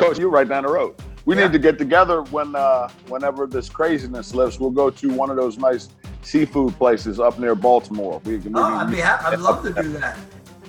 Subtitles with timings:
[0.00, 0.94] Coach, you're right down the road.
[1.26, 1.42] We yeah.
[1.42, 4.58] need to get together when uh, whenever this craziness lifts.
[4.58, 5.90] We'll go to one of those nice
[6.22, 8.22] seafood places up near Baltimore.
[8.24, 9.26] We can, oh, I'd be happy.
[9.26, 10.18] I'd love to do that.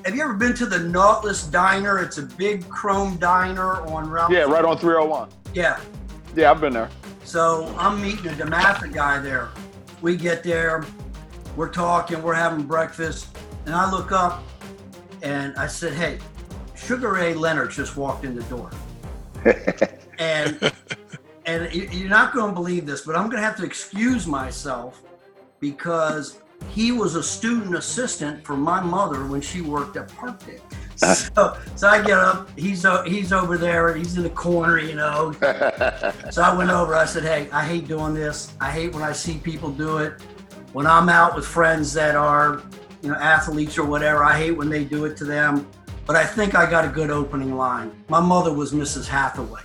[0.04, 2.00] Have you ever been to the Nautilus Diner?
[2.00, 4.32] It's a big chrome diner on Route.
[4.32, 5.30] Yeah, right on 301.
[5.54, 5.80] Yeah.
[6.36, 6.90] Yeah, I've been there.
[7.24, 9.50] So I'm meeting a DeMatha guy there.
[10.02, 10.84] We get there,
[11.56, 13.28] we're talking, we're having breakfast,
[13.66, 14.44] and I look up
[15.22, 16.18] and I said, "Hey,
[16.76, 18.72] Sugar Ray Leonard just walked in the door."
[20.20, 20.72] and
[21.46, 25.02] and you're not going to believe this, but I'm going to have to excuse myself
[25.60, 30.62] because he was a student assistant for my mother when she worked at Parkdale.
[31.02, 32.48] So, so I get up.
[32.56, 33.92] He's uh, he's over there.
[33.96, 35.32] He's in the corner, you know.
[36.30, 36.94] so I went over.
[36.94, 38.54] I said, "Hey, I hate doing this.
[38.62, 40.22] I hate when I see people do it.
[40.74, 42.62] When I'm out with friends that are,
[43.02, 45.68] you know, athletes or whatever, I hate when they do it to them.
[46.06, 47.92] But I think I got a good opening line.
[48.10, 49.08] My mother was Mrs.
[49.08, 49.62] Hathaway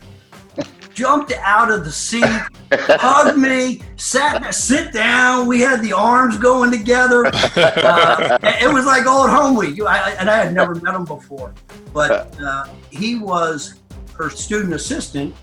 [0.97, 2.24] jumped out of the seat,
[2.73, 5.47] hugged me, sat sit down.
[5.47, 7.27] We had the arms going together.
[7.27, 11.55] Uh, it was like old home week, I, and I had never met him before.
[11.93, 13.75] But uh, he was
[14.15, 15.35] her student assistant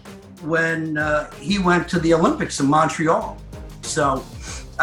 [0.41, 3.37] when uh, he went to the Olympics in Montreal.
[3.83, 4.25] So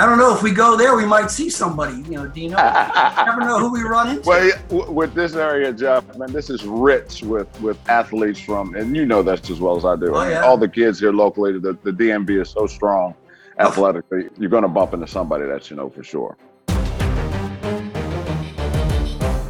[0.00, 1.96] I don't know if we go there, we might see somebody.
[2.10, 2.56] You know, Dino.
[2.56, 4.26] You never know who we run into.
[4.26, 9.04] Well, with this area, Jeff, man, this is rich with with athletes from, and you
[9.04, 10.14] know that as well as I do.
[10.14, 10.40] Oh, yeah.
[10.40, 13.14] All the kids here locally, the, the DMV is so strong
[13.58, 14.30] athletically.
[14.38, 16.38] You're going to bump into somebody that you know for sure.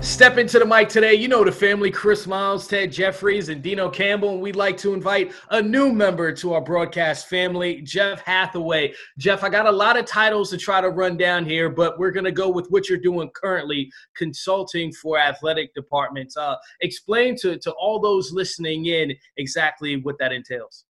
[0.03, 1.12] Step into the mic today.
[1.12, 4.33] You know the family Chris Miles, Ted Jeffries, and Dino Campbell.
[4.33, 8.95] And we'd like to invite a new member to our broadcast family, Jeff Hathaway.
[9.19, 12.12] Jeff, I got a lot of titles to try to run down here, but we're
[12.12, 16.34] going to go with what you're doing currently consulting for athletic departments.
[16.34, 20.87] Uh, explain to, to all those listening in exactly what that entails.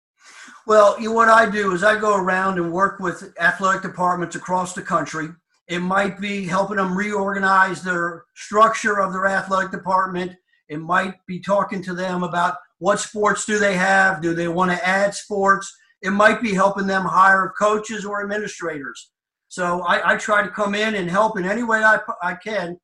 [0.67, 4.36] Well, you know, what I do is I go around and work with athletic departments
[4.36, 5.29] across the country
[5.68, 10.33] it might be helping them reorganize their structure of their athletic department.
[10.68, 14.23] It might be talking to them about what sports do they have?
[14.23, 15.70] Do they want to add sports?
[16.01, 19.11] It might be helping them hire coaches or administrators.
[19.48, 22.78] So I, I try to come in and help in any way I, I can.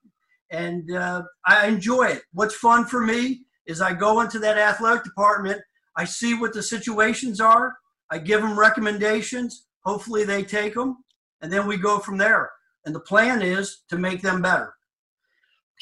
[0.50, 2.22] And uh, I enjoy it.
[2.32, 5.60] What's fun for me is I go into that athletic department,
[5.96, 7.76] I see what the situations are,
[8.10, 9.66] I give them recommendations.
[9.84, 10.98] Hopefully they take them,
[11.40, 12.50] and then we go from there
[12.86, 14.74] and the plan is to make them better.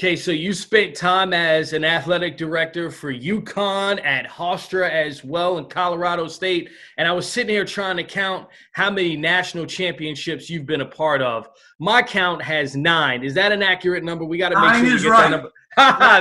[0.00, 5.58] Okay, so you spent time as an athletic director for UConn at Hofstra as well
[5.58, 10.48] in Colorado State, and I was sitting here trying to count how many national championships
[10.48, 11.46] you've been a part of.
[11.78, 13.22] My count has nine.
[13.22, 14.24] Is that an accurate number?
[14.24, 15.30] We got to make nine sure we get right.
[15.30, 15.52] that number.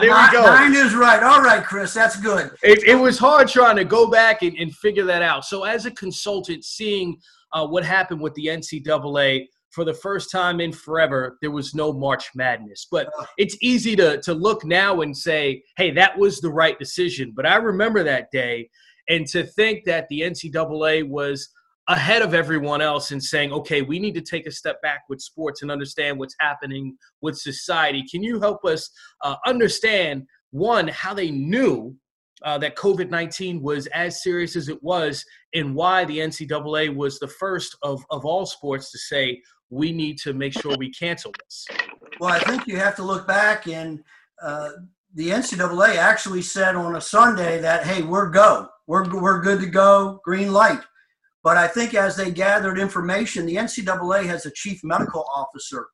[0.02, 0.44] there nine, we go.
[0.44, 1.24] Nine is right.
[1.24, 2.52] All right, Chris, that's good.
[2.64, 5.46] It, it was hard trying to go back and, and, figure that out.
[5.46, 7.18] So, as a consultant, seeing
[7.54, 11.94] uh, what happened with the NCAA for the first time in forever, there was no
[11.94, 12.88] March Madness.
[12.92, 17.34] But it's easy to, to look now and say, hey, that was the right decision.
[17.36, 18.70] But I remember that day.
[19.10, 21.50] And to think that the NCAA was
[21.88, 25.20] ahead of everyone else and saying, okay, we need to take a step back with
[25.20, 28.04] sports and understand what's happening with society.
[28.10, 28.90] Can you help us
[29.24, 31.96] uh, understand, one, how they knew
[32.44, 37.20] uh, that COVID 19 was as serious as it was, and why the NCAA was
[37.20, 41.34] the first of, of all sports to say, we need to make sure we cancel
[41.44, 41.66] this?
[42.20, 44.04] Well, I think you have to look back, and
[44.44, 44.70] uh,
[45.16, 48.68] the NCAA actually said on a Sunday that, hey, we're go.
[48.86, 50.82] We're, we're good to go, green light.
[51.44, 55.88] But I think as they gathered information, the NCAA has a chief medical officer.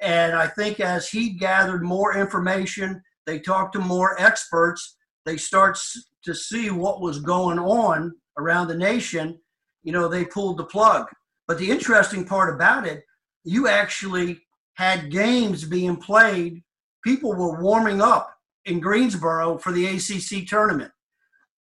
[0.00, 5.78] And I think as he gathered more information, they talked to more experts, they start
[6.24, 9.38] to see what was going on around the nation.
[9.82, 11.06] You know, they pulled the plug.
[11.46, 13.04] But the interesting part about it,
[13.44, 14.40] you actually
[14.74, 16.62] had games being played.
[17.04, 20.92] People were warming up in Greensboro for the ACC tournament.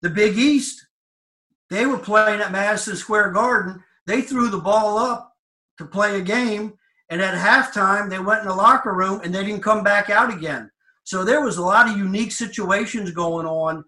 [0.01, 0.85] The Big East,
[1.69, 3.83] they were playing at Madison Square Garden.
[4.07, 5.33] They threw the ball up
[5.77, 6.73] to play a game,
[7.09, 10.33] and at halftime, they went in the locker room and they didn't come back out
[10.33, 10.69] again.
[11.03, 13.83] So there was a lot of unique situations going on,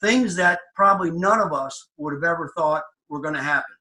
[0.00, 3.74] things that probably none of us would have ever thought were going to happen.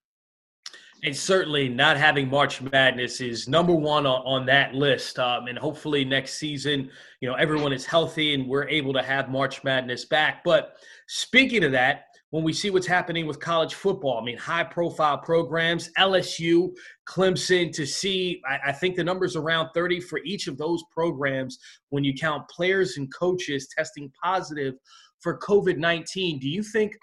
[1.04, 5.20] And certainly not having March Madness is number one on, on that list.
[5.20, 6.90] Um, and hopefully next season,
[7.22, 10.44] you know, everyone is healthy and we're able to have March Madness back.
[10.44, 10.74] But
[11.08, 15.18] speaking of that, when we see what's happening with college football, I mean, high profile
[15.18, 16.72] programs, LSU,
[17.08, 21.58] Clemson, to see, I, I think the number's around 30 for each of those programs
[21.90, 24.74] when you count players and coaches testing positive
[25.22, 26.40] for COVID 19.
[26.40, 26.98] Do you think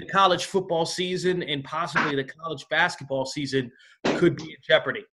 [0.00, 3.70] the college football season and possibly the college basketball season
[4.16, 5.04] could be in jeopardy?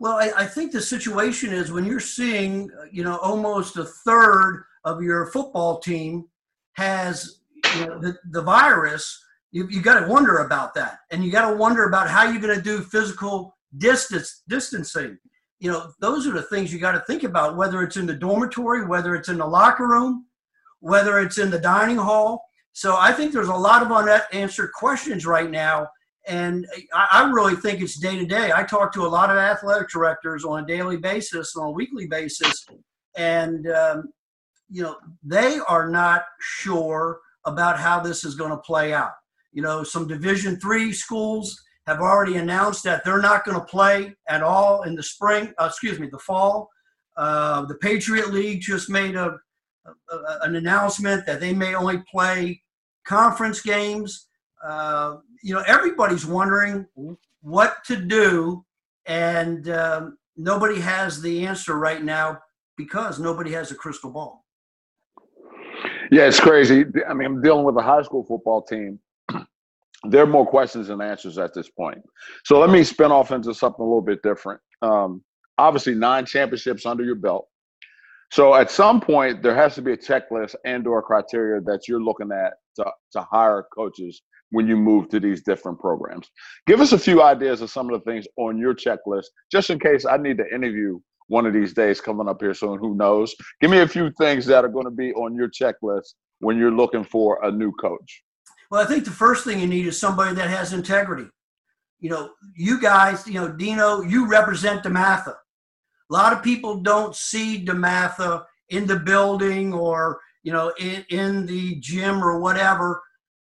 [0.00, 4.64] Well, I, I, think the situation is when you're seeing, you know, almost a third
[4.84, 6.24] of your football team
[6.74, 7.40] has
[7.76, 11.00] you know, the, the virus, you, you got to wonder about that.
[11.10, 15.18] And you got to wonder about how you're going to do physical distance distancing.
[15.60, 18.14] You know, those are the things you got to think about, whether it's in the
[18.14, 20.26] dormitory, whether it's in the locker room,
[20.80, 22.44] whether it's in the dining hall.
[22.72, 25.88] So I think there's a lot of unanswered questions right now
[26.26, 28.52] and I, really think it's day to day.
[28.54, 32.06] I talk to a lot of athletic directors on a daily basis, on a weekly
[32.06, 32.64] basis,
[33.16, 34.12] and um,
[34.70, 39.12] you know they are not sure about how this is going to play out.
[39.52, 44.14] You know, some Division three schools have already announced that they're not going to play
[44.28, 45.52] at all in the spring.
[45.58, 46.70] Uh, excuse me, the fall.
[47.16, 49.36] Uh, the Patriot League just made a,
[49.86, 52.61] a, an announcement that they may only play
[53.04, 54.28] conference games.
[54.64, 56.86] Uh, you know, everybody's wondering
[57.40, 58.64] what to do,
[59.06, 62.38] and um, nobody has the answer right now
[62.76, 64.44] because nobody has a crystal ball.
[66.10, 66.84] Yeah, it's crazy.
[67.08, 68.98] I mean, I'm dealing with a high school football team.
[70.04, 71.98] there are more questions than answers at this point.
[72.44, 74.60] So let me spin off into something a little bit different.
[74.82, 75.22] Um,
[75.58, 77.48] obviously, nine championships under your belt.
[78.30, 82.30] So at some point, there has to be a checklist and/or criteria that you're looking
[82.32, 86.30] at to, to hire coaches when you move to these different programs.
[86.66, 89.78] Give us a few ideas of some of the things on your checklist, just in
[89.78, 92.78] case I need to interview one of these days coming up here soon.
[92.78, 93.34] Who knows?
[93.60, 96.70] Give me a few things that are going to be on your checklist when you're
[96.70, 98.22] looking for a new coach.
[98.70, 101.28] Well, I think the first thing you need is somebody that has integrity.
[102.00, 105.34] You know, you guys, you know, Dino, you represent DeMatha.
[105.34, 111.46] A lot of people don't see DeMatha in the building or, you know, in, in
[111.46, 113.02] the gym or whatever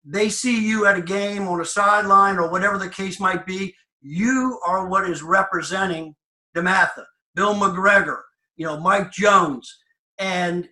[0.07, 3.75] they see you at a game on a sideline or whatever the case might be,
[4.01, 6.15] you are what is representing
[6.57, 7.05] DeMatha,
[7.35, 8.21] Bill McGregor,
[8.57, 9.77] you know, Mike Jones.
[10.19, 10.69] And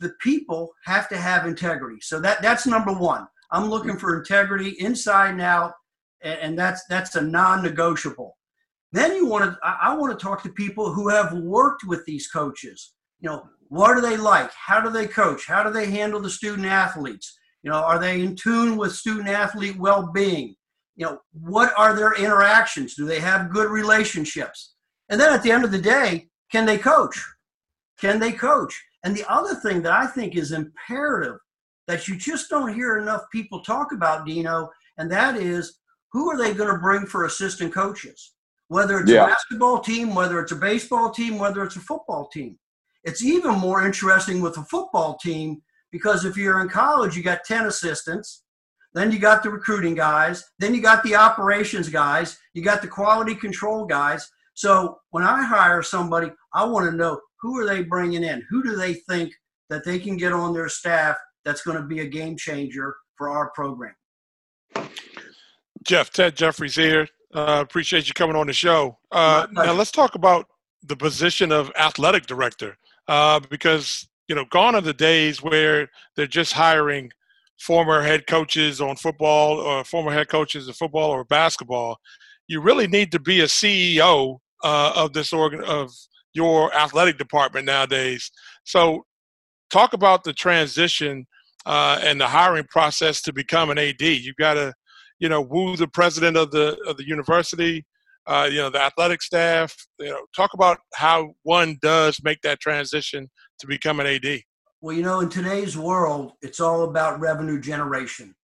[0.00, 2.00] the people have to have integrity.
[2.00, 3.26] So that that's number one.
[3.52, 5.74] I'm looking for integrity inside and out,
[6.22, 8.36] and, that's that's a non-negotiable.
[8.92, 12.26] Then you want to I want to talk to people who have worked with these
[12.28, 12.94] coaches.
[13.20, 14.50] You know, what are they like?
[14.52, 15.46] How do they coach?
[15.46, 17.38] How do they handle the student athletes?
[17.62, 20.54] You know, are they in tune with student athlete well being?
[20.94, 22.94] You know, what are their interactions?
[22.94, 24.74] Do they have good relationships?
[25.08, 27.18] And then at the end of the day, can they coach?
[27.98, 28.78] Can they coach?
[29.04, 31.38] And the other thing that I think is imperative
[31.88, 35.78] that you just don't hear enough people talk about, Dino, and that is
[36.12, 38.34] who are they going to bring for assistant coaches?
[38.68, 39.24] Whether it's yeah.
[39.24, 42.58] a basketball team, whether it's a baseball team, whether it's a football team.
[43.04, 47.44] It's even more interesting with a football team because if you're in college, you got
[47.44, 48.44] 10 assistants,
[48.94, 52.88] then you got the recruiting guys, then you got the operations guys, you got the
[52.88, 54.28] quality control guys.
[54.54, 58.44] So when I hire somebody, I want to know who are they bringing in?
[58.50, 59.32] Who do they think
[59.70, 63.30] that they can get on their staff that's going to be a game changer for
[63.30, 63.94] our program?
[65.84, 67.08] Jeff, Ted Jeffries here.
[67.34, 68.98] Uh, appreciate you coming on the show.
[69.10, 70.46] Uh, now let's talk about
[70.82, 72.76] the position of athletic director
[73.08, 77.10] uh, because you know, gone are the days where they're just hiring
[77.58, 81.98] former head coaches on football or former head coaches of football or basketball.
[82.48, 85.90] You really need to be a CEO uh, of this organ of
[86.34, 88.30] your athletic department nowadays.
[88.64, 89.04] So,
[89.70, 91.26] talk about the transition
[91.66, 94.00] uh, and the hiring process to become an AD.
[94.00, 94.72] You've got to,
[95.18, 97.84] you know, woo the president of the of the university,
[98.26, 99.76] uh, you know, the athletic staff.
[99.98, 103.28] You know, talk about how one does make that transition
[103.60, 104.40] to become an AD.
[104.80, 108.34] Well, you know, in today's world, it's all about revenue generation.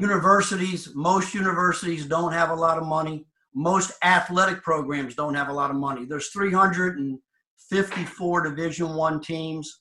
[0.00, 3.26] Universities, most universities don't have a lot of money.
[3.54, 6.04] Most athletic programs don't have a lot of money.
[6.04, 9.80] There's 354 Division One teams.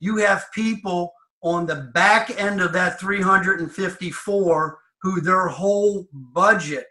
[0.00, 1.12] You have people
[1.42, 6.88] on the back end of that 354 who their whole budget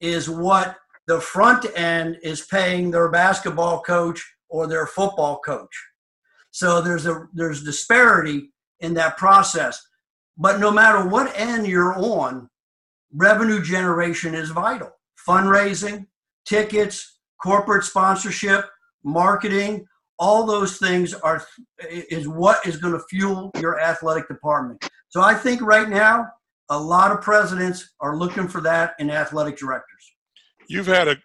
[0.00, 0.76] is what
[1.08, 5.74] the front end is paying their basketball coach or their football coach.
[6.50, 9.82] So there's a there's disparity in that process.
[10.36, 12.48] But no matter what end you're on,
[13.12, 14.90] revenue generation is vital.
[15.26, 16.06] Fundraising,
[16.46, 18.66] tickets, corporate sponsorship,
[19.02, 19.86] marketing,
[20.18, 21.42] all those things are
[21.88, 24.86] is what is going to fuel your athletic department.
[25.08, 26.26] So I think right now
[26.68, 30.17] a lot of presidents are looking for that in athletic directors
[30.68, 31.16] you've had a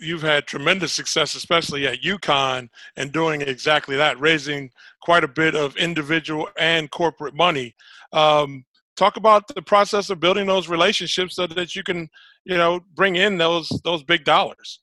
[0.00, 4.70] you've had tremendous success, especially at UConn, and doing exactly that, raising
[5.02, 7.74] quite a bit of individual and corporate money.
[8.12, 8.64] Um,
[8.96, 12.08] talk about the process of building those relationships so that you can,
[12.44, 14.80] you know, bring in those those big dollars.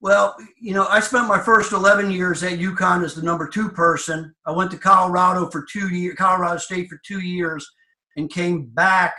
[0.00, 3.68] Well, you know, I spent my first 11 years at UConn as the number two
[3.68, 4.32] person.
[4.46, 7.68] I went to Colorado for two years, Colorado State for two years,
[8.16, 9.16] and came back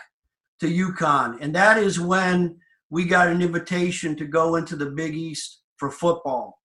[0.61, 1.37] to UConn.
[1.41, 2.57] And that is when
[2.89, 6.59] we got an invitation to go into the Big East for football.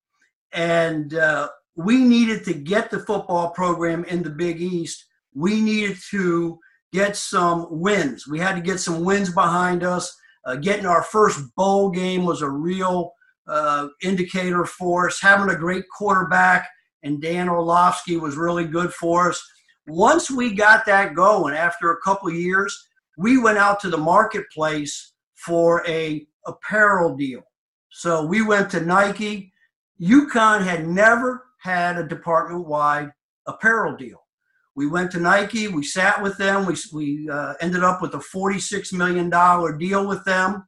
[0.53, 5.05] And uh, we needed to get the football program in the Big East.
[5.35, 6.59] We needed to
[6.93, 8.27] get some wins.
[8.29, 10.15] We had to get some wins behind us.
[10.47, 13.13] Uh, getting our first bowl game was a real
[13.49, 15.21] uh, indicator for us.
[15.21, 16.69] Having a great quarterback
[17.03, 19.43] and Dan Orlovsky was really good for us.
[19.87, 22.89] Once we got that going, after a couple years,
[23.19, 25.14] we went out to the marketplace
[25.45, 27.43] for a apparel deal.
[27.91, 29.53] So we went to Nike.
[30.01, 33.11] UConn had never had a department-wide
[33.47, 34.25] apparel deal.
[34.77, 35.69] We went to Nike.
[35.69, 36.67] We sat with them.
[36.67, 39.31] We, we uh, ended up with a $46 million
[39.79, 40.67] deal with them.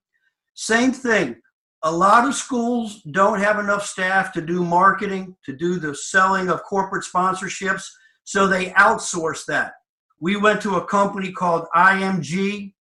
[0.55, 1.37] Same thing.
[1.83, 6.49] A lot of schools don't have enough staff to do marketing, to do the selling
[6.49, 7.85] of corporate sponsorships,
[8.25, 9.73] so they outsource that.
[10.21, 12.73] We went to a company called IMG.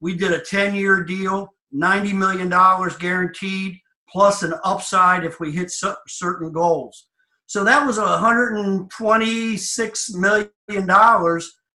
[0.00, 2.48] We did a 10 year deal, $90 million
[2.98, 5.70] guaranteed, plus an upside if we hit
[6.06, 7.08] certain goals.
[7.46, 10.50] So that was $126 million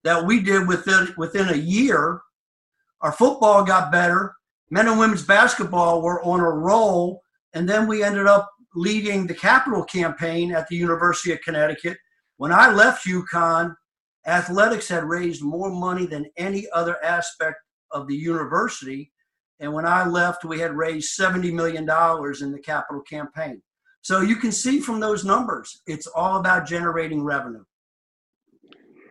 [0.03, 2.21] that we did within, within a year.
[3.01, 4.33] Our football got better.
[4.69, 7.21] Men and women's basketball were on a roll.
[7.53, 11.97] And then we ended up leading the capital campaign at the University of Connecticut.
[12.37, 13.75] When I left UConn,
[14.25, 17.57] athletics had raised more money than any other aspect
[17.91, 19.11] of the university.
[19.59, 23.61] And when I left, we had raised $70 million in the capital campaign.
[24.01, 27.63] So you can see from those numbers, it's all about generating revenue.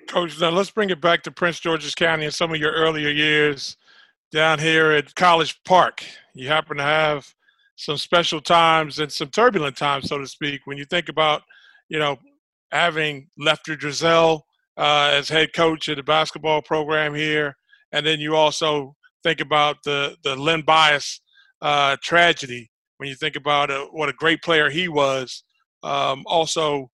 [0.08, 3.10] Coach, now let's bring it back to Prince George's County and some of your earlier
[3.10, 3.76] years
[4.32, 6.04] down here at College Park.
[6.34, 7.32] You happen to have
[7.76, 11.42] some special times and some turbulent times, so to speak, when you think about,
[11.88, 12.18] you know,
[12.72, 14.40] having Lefty Driesell
[14.76, 17.56] uh, as head coach of the basketball program here,
[17.92, 21.20] and then you also think about the the Len Bias
[21.62, 25.42] uh, tragedy when you think about uh, what a great player he was.
[25.82, 26.90] Um, also,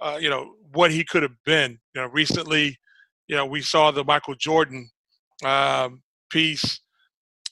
[0.00, 1.78] uh, you know what he could have been.
[1.94, 2.78] You know, recently,
[3.26, 4.88] you know, we saw the Michael Jordan
[5.44, 6.80] um, piece,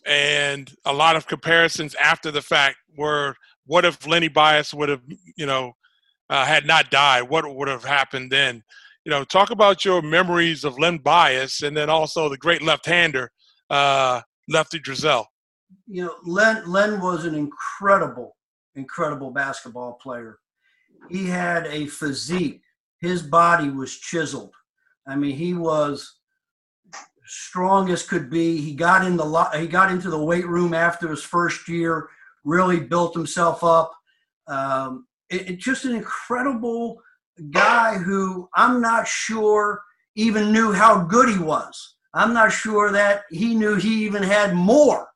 [0.07, 3.35] and a lot of comparisons after the fact were,
[3.67, 5.03] what if Lenny Bias would have,
[5.37, 5.73] you know,
[6.31, 7.23] uh, had not died?
[7.23, 8.63] What would have happened then?
[9.07, 13.31] You know, talk about your memories of Len Bias, and then also the great left-hander
[13.71, 15.27] uh, Lefty Driesell.
[15.87, 18.35] You know, Len Len was an incredible,
[18.75, 20.41] incredible basketball player.
[21.09, 22.63] He had a physique.
[23.01, 24.55] His body was chiseled.
[25.07, 26.19] I mean, he was
[27.27, 28.61] strong as could be.
[28.61, 32.09] He got in the he got into the weight room after his first year.
[32.43, 33.93] Really built himself up.
[34.49, 37.01] Um, it, it, just an incredible
[37.51, 39.83] guy who I'm not sure
[40.15, 41.97] even knew how good he was.
[42.15, 45.09] I'm not sure that he knew he even had more.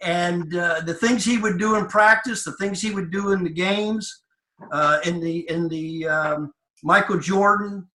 [0.00, 3.42] And uh, the things he would do in practice, the things he would do in
[3.42, 4.22] the games,
[4.70, 7.88] uh, in the in the um, Michael Jordan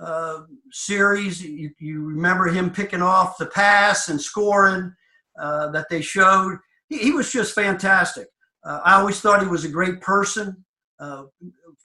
[0.00, 0.40] uh,
[0.72, 4.92] series, you, you, remember him picking off the pass and scoring
[5.40, 6.58] uh, that they showed.
[6.88, 8.26] He, he, was just fantastic.
[8.64, 10.64] Uh, I always thought he was a great person,
[10.98, 11.24] uh,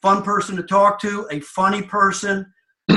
[0.02, 2.46] fun person to talk to, a funny person.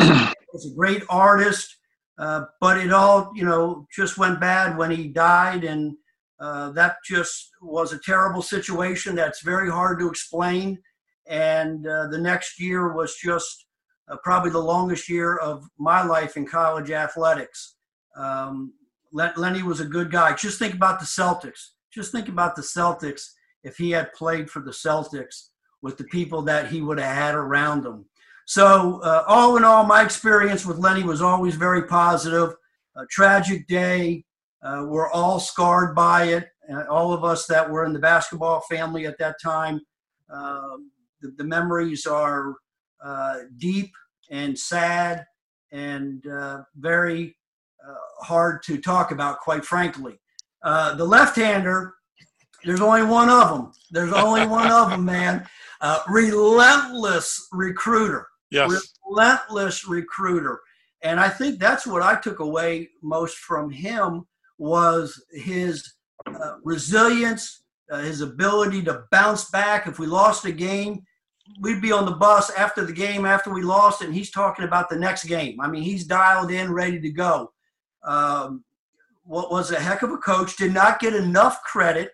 [0.52, 1.76] was a great artist.
[2.18, 5.96] Uh, but it all, you know, just went bad when he died, and
[6.38, 9.14] uh, that just was a terrible situation.
[9.14, 10.78] That's very hard to explain.
[11.26, 13.66] And uh, the next year was just
[14.10, 17.76] uh, probably the longest year of my life in college athletics.
[18.16, 18.74] Um,
[19.12, 20.34] Lenny was a good guy.
[20.34, 21.70] Just think about the Celtics.
[21.92, 23.22] Just think about the Celtics
[23.64, 25.49] if he had played for the Celtics
[25.82, 28.04] with the people that he would have had around him.
[28.46, 32.54] So, uh, all in all, my experience with Lenny was always very positive.
[32.96, 34.24] A tragic day.
[34.62, 36.48] Uh, we're all scarred by it.
[36.70, 39.80] Uh, all of us that were in the basketball family at that time,
[40.30, 42.54] um, the, the, memories are
[43.04, 43.90] uh, deep
[44.30, 45.24] and sad
[45.72, 47.36] and uh, very
[47.88, 50.20] uh, hard to talk about, quite frankly.
[50.62, 51.94] the left hander,
[52.64, 53.72] there's only one of them.
[53.90, 55.46] There's only one of them, man.
[56.08, 58.94] relentless recruiter yes.
[59.08, 60.60] relentless recruiter.
[61.02, 64.26] And I think that's what I took away most from him
[64.58, 65.94] was his
[66.26, 69.86] uh, resilience, uh, his ability to bounce back.
[69.86, 71.02] If we lost a game,
[71.60, 74.90] we'd be on the bus after the game, after we lost, and he's talking about
[74.90, 75.60] the next game.
[75.60, 77.52] I mean, he's dialed in, ready to go.
[78.02, 78.64] Um,
[79.24, 80.56] what was a heck of a coach.
[80.56, 82.10] Did not get enough credit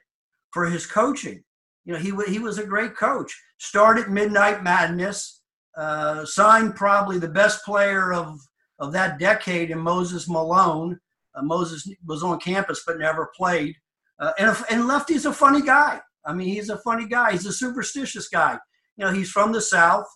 [0.56, 1.44] for his coaching.
[1.84, 3.30] You know, he he was a great coach.
[3.58, 5.42] Started Midnight Madness.
[5.76, 8.40] Uh, signed probably the best player of
[8.78, 10.98] of that decade in Moses Malone.
[11.34, 13.74] Uh, Moses was on campus but never played.
[14.18, 16.00] Uh, and, and Lefty's a funny guy.
[16.24, 17.32] I mean, he's a funny guy.
[17.32, 18.58] He's a superstitious guy.
[18.96, 20.06] You know, he's from the South.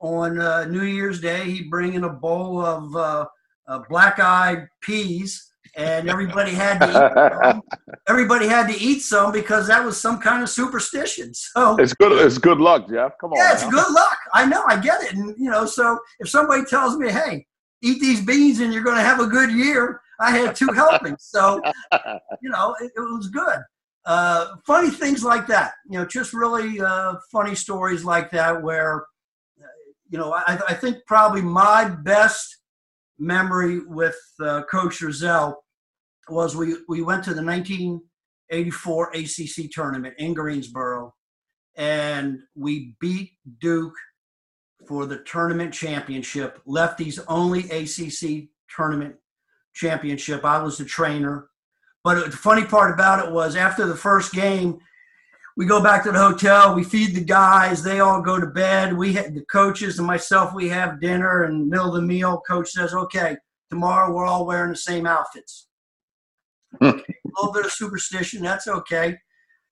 [0.00, 3.26] On uh, New Year's Day, he'd bring in a bowl of uh,
[3.66, 7.62] uh, black-eyed peas, and everybody had to eat some.
[8.08, 11.32] everybody had to eat some because that was some kind of superstition.
[11.52, 12.12] So it's good.
[12.24, 13.12] It's good luck, Jeff.
[13.20, 13.38] Come on.
[13.38, 13.70] Yeah, it's now.
[13.70, 14.18] good luck.
[14.32, 14.62] I know.
[14.66, 15.14] I get it.
[15.14, 17.46] And you know, so if somebody tells me, "Hey,
[17.82, 21.16] eat these beans and you're going to have a good year," I had two helpings.
[21.30, 21.60] So,
[22.42, 23.58] you know, it, it was good.
[24.04, 29.06] Uh, funny things like that, you know, just really uh, funny stories like that where,
[30.08, 32.59] you know, I, I think probably my best
[33.20, 35.54] memory with uh, Coach Driesell
[36.28, 41.14] was we, we went to the 1984 ACC tournament in Greensboro
[41.76, 43.94] and we beat Duke
[44.88, 49.14] for the tournament championship, Lefty's only ACC tournament
[49.74, 50.44] championship.
[50.44, 51.48] I was the trainer.
[52.02, 54.78] But the funny part about it was after the first game,
[55.56, 58.96] we go back to the hotel, we feed the guys, they all go to bed.
[58.96, 62.42] We had the coaches and myself, we have dinner and middle of the meal.
[62.46, 63.36] Coach says, okay,
[63.70, 65.68] tomorrow we're all wearing the same outfits.
[66.80, 69.18] okay, a little bit of superstition, that's okay.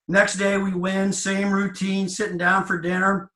[0.07, 3.31] Next day we win, same routine, sitting down for dinner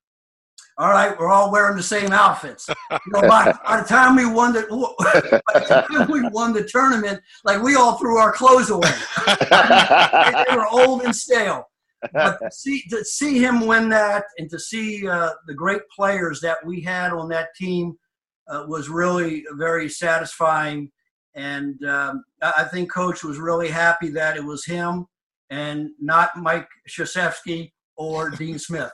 [0.77, 2.67] all right, we're all wearing the same outfits.
[2.67, 4.65] You know, by, by, the time we won the
[6.09, 8.91] we won the tournament, like we all threw our clothes away.
[9.27, 11.69] they were old and stale.
[12.12, 16.41] But to see to see him win that and to see uh, the great players
[16.41, 17.95] that we had on that team
[18.48, 20.91] uh, was really very satisfying.
[21.36, 25.05] And um, I think Coach was really happy that it was him
[25.50, 28.91] and not Mike Krzyzewski or Dean Smith.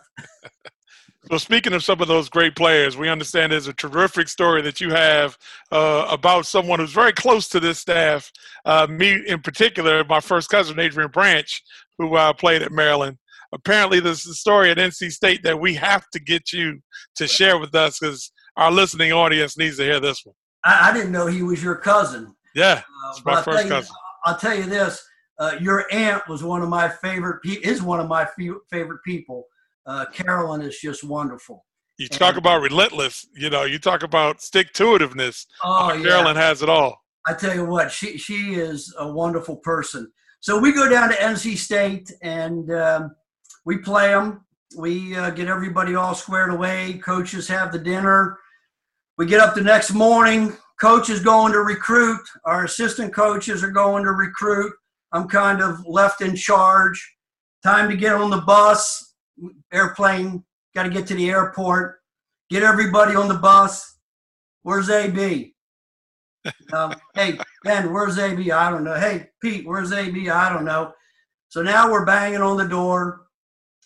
[1.29, 4.79] So speaking of some of those great players, we understand there's a terrific story that
[4.79, 5.37] you have
[5.71, 8.31] uh, about someone who's very close to this staff.
[8.65, 11.63] Uh, me in particular, my first cousin Adrian Branch,
[11.99, 13.19] who uh, played at Maryland.
[13.53, 16.79] Apparently, there's a story at NC State that we have to get you
[17.17, 20.33] to share with us because our listening audience needs to hear this one.
[20.65, 22.33] I, I didn't know he was your cousin.
[22.55, 23.95] Yeah, uh, my first you, cousin.
[24.25, 25.03] I'll tell you this:
[25.37, 27.39] uh, your aunt was one of my favorite.
[27.45, 28.27] Is one of my
[28.71, 29.45] favorite people
[29.89, 31.65] uh, Carolyn is just wonderful.
[31.97, 35.47] You talk and, about relentless, you know, you talk about stick to itiveness.
[35.63, 36.03] Oh, uh, yeah.
[36.03, 37.01] Carolyn has it all.
[37.27, 40.11] I tell you what, she, she is a wonderful person.
[40.41, 43.15] So we go down to NC State and um,
[43.65, 44.45] we play them.
[44.77, 46.99] We uh, get everybody all squared away.
[47.03, 48.37] Coaches have the dinner.
[49.17, 50.55] We get up the next morning.
[50.79, 52.21] Coach is going to recruit.
[52.45, 54.71] Our assistant coaches are going to recruit.
[55.11, 57.15] I'm kind of left in charge.
[57.63, 59.09] Time to get on the bus
[59.73, 60.43] airplane,
[60.75, 61.99] got to get to the airport,
[62.49, 63.97] get everybody on the bus.
[64.63, 65.53] Where's AB?
[66.73, 68.51] Um, hey, Ben, where's AB?
[68.51, 68.95] I don't know.
[68.95, 70.29] Hey, Pete, where's AB?
[70.29, 70.93] I don't know.
[71.49, 73.25] So now we're banging on the door.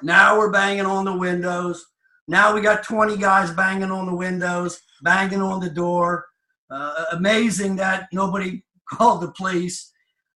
[0.01, 1.85] Now we're banging on the windows.
[2.27, 6.25] Now we got 20 guys banging on the windows, banging on the door.
[6.69, 9.91] Uh, amazing that nobody called the police.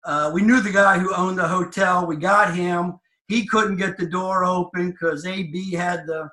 [0.04, 2.06] Uh, we knew the guy who owned the hotel.
[2.06, 2.98] We got him.
[3.28, 6.28] He couldn't get the door open because AB had the,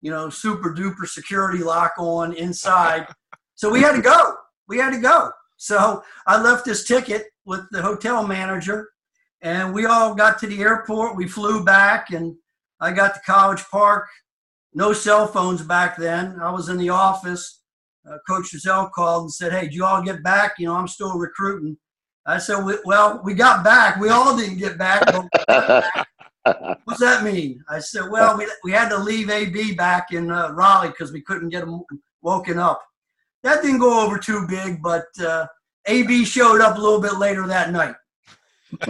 [0.00, 3.06] you know, super duper security lock on inside.
[3.54, 4.34] so we had to go.
[4.72, 5.30] We had to go.
[5.58, 8.88] So I left this ticket with the hotel manager,
[9.42, 11.14] and we all got to the airport.
[11.14, 12.34] We flew back, and
[12.80, 14.08] I got to College Park.
[14.72, 16.40] No cell phones back then.
[16.40, 17.60] I was in the office.
[18.10, 20.54] Uh, Coach Driesell called and said, "Hey, did you all get back?
[20.58, 21.76] You know, I'm still recruiting."
[22.24, 24.00] I said, "Well, we got back.
[24.00, 25.02] We all didn't get back,
[26.84, 27.62] What's that mean?
[27.68, 31.20] I said, well, we, we had to leave AB back in uh, Raleigh because we
[31.20, 31.82] couldn't get him
[32.22, 32.82] woken up.
[33.42, 35.46] That didn't go over too big, but uh,
[35.86, 37.96] AB showed up a little bit later that night.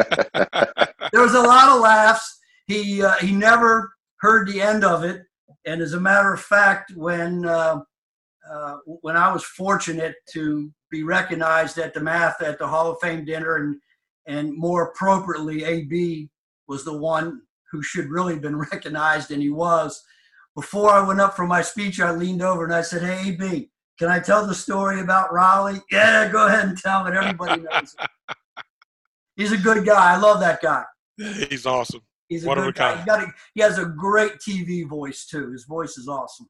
[1.12, 2.38] there was a lot of laughs.
[2.66, 5.22] He uh, he never heard the end of it,
[5.64, 7.80] and as a matter of fact, when uh,
[8.50, 13.24] uh, when I was fortunate to be recognized at DeMatha at the Hall of Fame
[13.24, 13.76] dinner, and
[14.26, 16.28] and more appropriately, AB
[16.68, 20.02] was the one who should really have been recognized, and he was.
[20.54, 23.70] Before I went up for my speech, I leaned over and I said, Hey, B,
[24.02, 25.80] can I tell the story about Raleigh?
[25.88, 27.14] Yeah, go ahead and tell it.
[27.14, 28.34] Everybody knows it.
[29.36, 30.14] He's a good guy.
[30.14, 30.82] I love that guy.
[31.16, 32.00] He's awesome.
[32.28, 33.00] He's a what good guy.
[33.00, 35.52] He, a, he has a great TV voice, too.
[35.52, 36.48] His voice is awesome.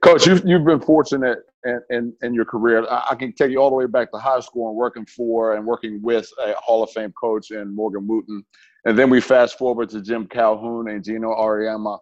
[0.00, 2.86] Coach, you've, you've been fortunate in, in, in your career.
[2.88, 5.56] I, I, can take you all the way back to high school and working for
[5.56, 8.44] and working with a Hall of Fame coach in Morgan Wootten.
[8.84, 11.98] And then we fast forward to Jim Calhoun and Geno Auriemma.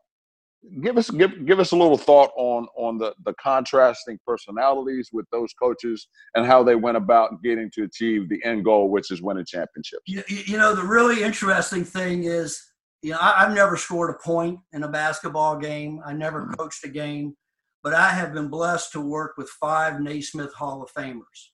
[0.83, 5.25] Give us give give us a little thought on on the the contrasting personalities with
[5.33, 9.23] those coaches and how they went about getting to achieve the end goal, which is
[9.23, 10.03] winning championships.
[10.07, 12.63] You, you know, the really interesting thing is,
[13.01, 16.03] you know, I, have never scored a point in a basketball game.
[16.05, 16.55] I never mm-hmm.
[16.55, 17.37] coached a game
[17.83, 21.49] but I have been blessed to work with five Naismith Hall of Famers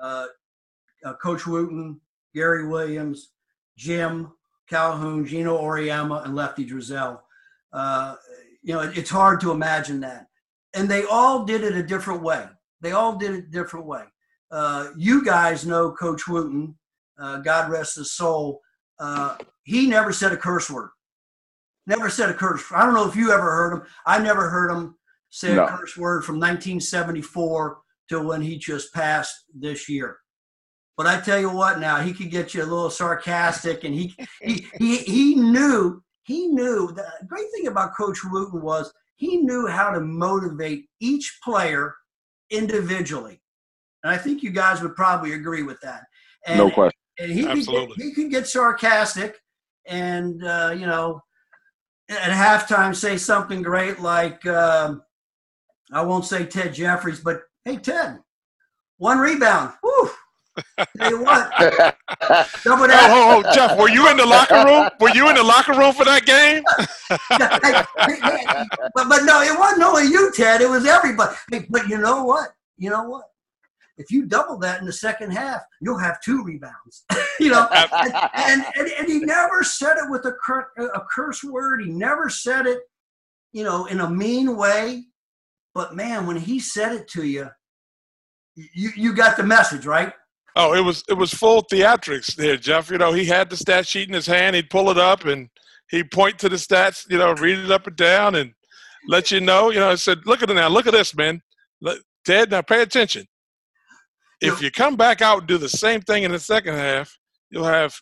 [0.00, 0.26] uh,
[1.04, 2.00] uh, Coach Wootten,
[2.34, 3.32] Gary Williams,
[3.76, 4.32] Jim
[4.68, 7.20] Calhoun, Geno Auriemma, and Lefty Driesell.
[7.72, 8.16] Uh,
[8.62, 10.26] you know, it, it's hard to imagine that.
[10.74, 12.44] And they all did it a different way.
[12.80, 14.04] They all did it a different way.
[14.50, 16.74] Uh, you guys know Coach Wootten,
[17.20, 18.60] uh, God rest his soul.
[18.98, 20.90] Uh, he never said a curse word.
[21.86, 22.62] Never said a curse.
[22.72, 23.82] I don't know if you ever heard him.
[24.06, 24.96] I never heard him
[25.30, 25.64] say no.
[25.64, 27.78] a curse word from 1974
[28.08, 30.18] till when he just passed this year.
[30.96, 34.14] But I tell you what, now he could get you a little sarcastic, and he
[34.42, 39.66] he he, he knew he knew the great thing about Coach Wootten was he knew
[39.66, 41.94] how to motivate each player
[42.50, 43.42] individually,
[44.04, 46.04] and I think you guys would probably agree with that.
[46.46, 46.98] And, no question.
[47.18, 47.88] And he Absolutely.
[47.88, 49.40] Could get, he could get sarcastic,
[49.86, 51.20] and uh, you know,
[52.08, 54.46] at halftime say something great like.
[54.46, 55.02] Um,
[55.92, 58.20] I won't say Ted Jeffries, but hey, Ted,
[58.98, 59.72] one rebound.
[59.82, 60.10] Woo!
[60.98, 61.50] Tell you what.
[61.58, 63.08] Double that.
[63.10, 64.88] Oh, oh, oh, Jeff, were you in the locker room?
[65.00, 66.62] Were you in the locker room for that game?
[68.94, 70.60] but, but no, it wasn't only you, Ted.
[70.60, 71.36] It was everybody.
[71.68, 72.50] But you know what?
[72.76, 73.24] You know what?
[74.00, 77.04] If you double that in the second half, you'll have two rebounds.
[77.40, 81.44] you know, and, and, and, and, he never said it with a, cur- a curse
[81.44, 81.82] word.
[81.84, 82.78] He never said it,
[83.52, 85.04] you know, in a mean way.
[85.74, 87.50] But man, when he said it to you,
[88.56, 90.14] you you got the message, right?
[90.56, 92.90] Oh, it was it was full theatrics there, Jeff.
[92.90, 94.56] You know, he had the stat sheet in his hand.
[94.56, 95.48] He'd pull it up and
[95.90, 97.08] he'd point to the stats.
[97.08, 98.52] You know, read it up and down and
[99.08, 99.70] let you know.
[99.70, 100.68] You know, I said, "Look at it now.
[100.68, 101.40] Look at this, man.
[102.24, 103.26] Ted, now pay attention.
[104.40, 107.16] If you come back out and do the same thing in the second half,
[107.50, 107.94] you'll have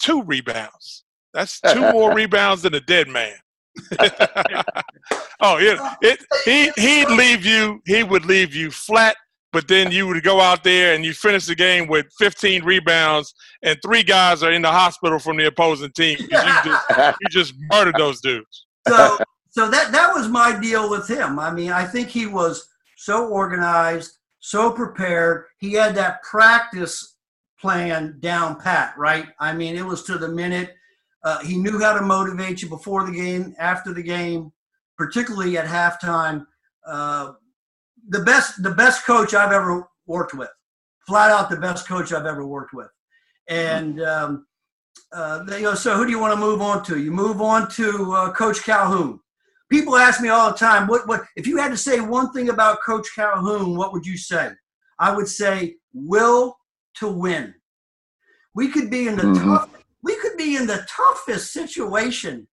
[0.00, 1.04] two rebounds.
[1.34, 3.34] That's two more rebounds than a dead man."
[5.40, 7.80] oh yeah, it, he he'd leave you.
[7.86, 9.16] He would leave you flat.
[9.52, 13.34] But then you would go out there and you finish the game with 15 rebounds,
[13.62, 16.16] and three guys are in the hospital from the opposing team.
[16.20, 18.66] You just, you just murdered those dudes.
[18.88, 19.18] So,
[19.50, 21.38] so that that was my deal with him.
[21.38, 25.44] I mean, I think he was so organized, so prepared.
[25.58, 27.16] He had that practice
[27.60, 29.28] plan down pat, right?
[29.38, 30.74] I mean, it was to the minute
[31.24, 34.52] uh, he knew how to motivate you before the game, after the game,
[34.98, 36.46] particularly at halftime.
[36.86, 37.32] Uh,
[38.12, 40.50] the best, the best coach I've ever worked with,
[41.06, 42.88] flat out the best coach I've ever worked with.
[43.48, 44.46] And um,
[45.12, 47.00] uh, you know, so who do you want to move on to?
[47.00, 49.20] You move on to uh, Coach Calhoun.
[49.70, 52.50] People ask me all the time, what, what if you had to say one thing
[52.50, 53.76] about Coach Calhoun?
[53.76, 54.50] What would you say?
[54.98, 56.56] I would say will
[56.96, 57.54] to win.
[58.54, 59.48] We could be in the mm-hmm.
[59.48, 62.48] tough we could be in the toughest situation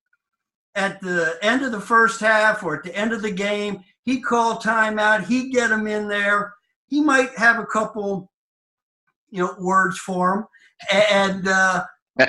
[0.75, 3.83] at the end of the first half or at the end of the game.
[4.09, 5.27] He called timeout.
[5.27, 6.55] He'd get him in there.
[6.87, 8.31] He might have a couple,
[9.29, 10.45] you know, words for him,
[11.11, 11.85] and uh,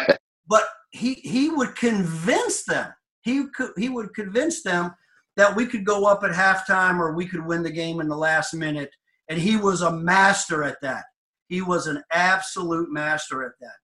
[0.47, 2.93] but he he would convince them.
[3.23, 4.95] He could he would convince them
[5.37, 8.17] that we could go up at halftime or we could win the game in the
[8.17, 8.91] last minute.
[9.31, 11.05] And he was a master at that.
[11.49, 13.79] He was an absolute master at that.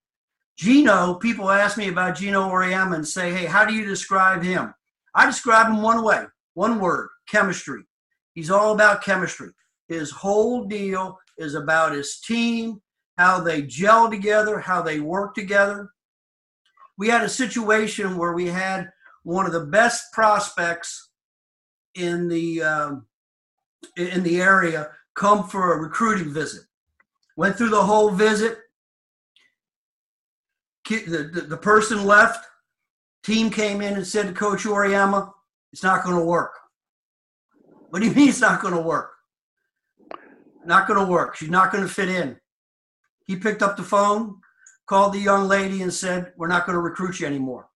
[0.59, 4.74] Geno, people ask me about Geno Auriemma and say, hey, how do you describe him?
[5.14, 7.82] I describe him one way, one word, chemistry.
[8.34, 9.50] He's all about chemistry.
[9.88, 12.80] His whole deal is about his team,
[13.18, 15.90] how they gel together, how they work together.
[16.98, 18.90] We had a situation where we had
[19.22, 21.10] one of the best prospects
[21.94, 23.06] in the um,
[23.96, 26.62] in the area come for a recruiting visit.
[27.36, 28.58] Went through the whole visit,
[30.88, 32.46] the, the, the person left,
[33.24, 35.32] team came in and said to Coach Auriemma,
[35.72, 36.52] it's not going to work.
[37.96, 39.12] What do you mean it's not going to work?
[40.66, 41.35] Not going to work.
[41.35, 42.37] She's not going to fit in.
[43.24, 44.37] He picked up the phone,
[44.87, 47.70] called the young lady, and said, We're not going to recruit you anymore.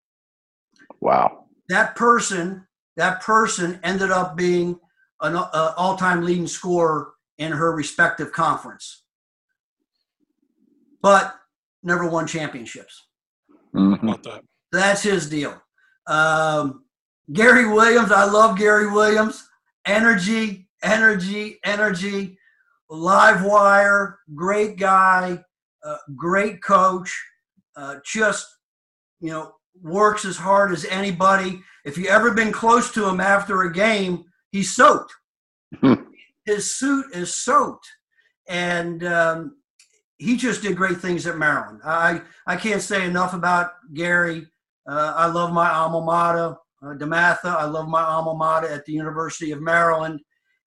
[1.00, 1.46] Wow.
[1.70, 2.66] That person,
[2.98, 4.78] that person ended up being
[5.22, 9.04] an uh, all-time leading scorer in her respective conference.
[11.00, 11.34] But
[11.82, 13.06] never won championships.
[13.74, 14.12] Mm-hmm.
[14.70, 15.62] That's his deal.
[16.06, 16.84] Um,
[17.32, 19.46] Gary Williams, I love Gary Williams.
[19.86, 22.38] Energy, energy, energy.
[22.92, 25.38] Live wire, great guy,
[25.84, 27.16] uh, great coach.
[27.76, 28.46] Uh, just
[29.20, 31.60] you know works as hard as anybody.
[31.84, 35.12] If you ever been close to him after a game, he's soaked.
[36.46, 37.86] His suit is soaked,
[38.48, 39.56] and um,
[40.18, 41.80] he just did great things at Maryland.
[41.84, 44.46] I I can't say enough about Gary.
[44.88, 47.44] Uh, I love my alma mater, uh, DeMatha.
[47.44, 50.20] I love my alma mater at the University of Maryland.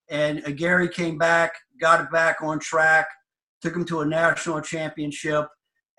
[0.10, 3.08] And uh, Gary came back, got it back on track,
[3.62, 5.47] took him to a national championship,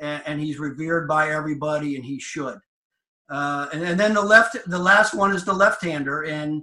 [0.00, 2.58] and, and he's revered by everybody, and he should.
[3.30, 6.62] Uh, and, and then the left, the last one is the left-hander, and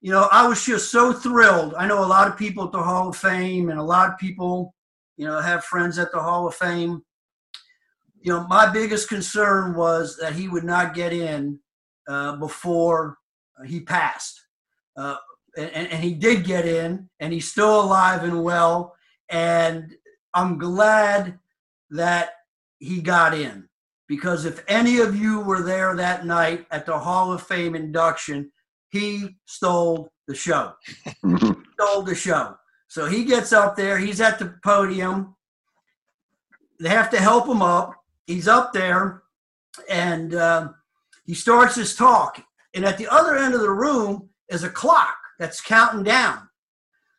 [0.00, 1.74] you know I was just so thrilled.
[1.74, 4.18] I know a lot of people at the Hall of Fame, and a lot of
[4.18, 4.74] people,
[5.18, 7.02] you know, have friends at the Hall of Fame
[8.20, 11.58] you know, my biggest concern was that he would not get in
[12.08, 13.18] uh, before
[13.66, 14.40] he passed.
[14.96, 15.16] Uh,
[15.56, 18.94] and, and, he did get in, and he's still alive and well.
[19.28, 19.94] And
[20.34, 21.38] I'm glad
[21.90, 22.30] that
[22.78, 23.68] he got in
[24.06, 28.50] because if any of you were there that night at the Hall of Fame induction,
[28.90, 30.72] he stole the show.
[31.24, 32.56] stole the show.
[32.88, 35.34] So he gets up there, he's at the podium.
[36.80, 37.94] They have to help him up
[38.28, 39.22] he's up there
[39.90, 40.68] and uh,
[41.28, 42.42] he starts his talk.
[42.74, 46.48] And at the other end of the room is a clock that's counting down.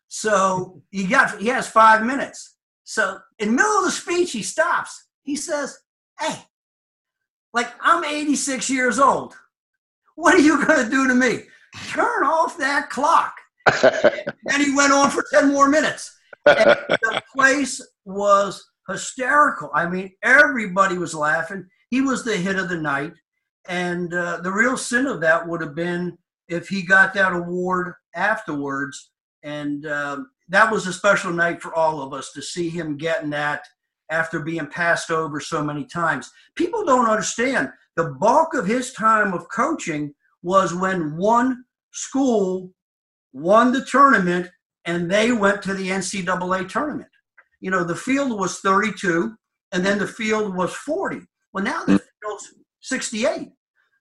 [0.08, 2.56] So he got he has five minutes.
[2.84, 5.10] So in the middle of the speech, he stops.
[5.22, 5.78] He says,
[6.20, 6.40] Hey,
[7.54, 9.36] like I'm 86 years old.
[10.16, 11.44] What are you gonna do to me?
[11.90, 13.36] Turn off that clock.
[13.84, 16.18] and he went on for 10 more minutes.
[16.48, 19.70] And the place was hysterical.
[19.76, 21.68] I mean, everybody was laughing.
[21.92, 23.14] He was the hit of the night.
[23.70, 26.18] And uh, the real sin of that would have been
[26.50, 29.12] if he got that award afterwards.
[29.44, 30.18] And uh,
[30.50, 33.64] that was a special night for all of us to see him getting that
[34.10, 36.30] after being passed over so many times.
[36.56, 42.74] People don't understand the bulk of his time of coaching was when one school
[43.32, 44.50] won the tournament
[44.86, 47.10] and they went to the NCAA tournament
[47.60, 49.36] you know, the field was 32
[49.72, 51.22] and then the field was 40.
[51.54, 53.50] Well, now the field's 68.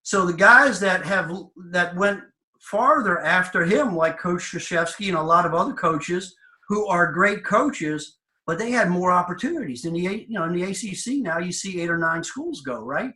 [0.08, 1.30] So the guys that have
[1.70, 2.22] that went
[2.62, 6.34] farther after him, like Coach Krzyzewski and a lot of other coaches
[6.66, 8.16] who are great coaches,
[8.46, 9.84] but they had more opportunities.
[9.84, 12.80] In the you know in the ACC now, you see eight or nine schools go
[12.80, 13.12] right.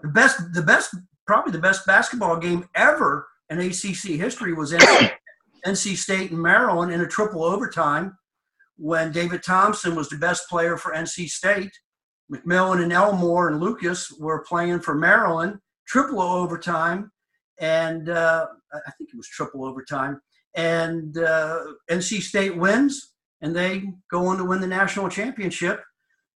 [0.00, 5.10] The best, the best, probably the best basketball game ever in ACC history was NC,
[5.66, 8.16] NC State and Maryland in a triple overtime
[8.78, 11.72] when David Thompson was the best player for NC State.
[12.32, 17.10] McMillen and Elmore and Lucas were playing for Maryland, triple overtime,
[17.58, 20.20] and uh, I think it was triple overtime.
[20.54, 25.82] And uh, NC State wins, and they go on to win the national championship.